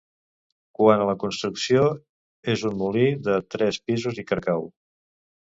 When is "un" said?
2.71-2.81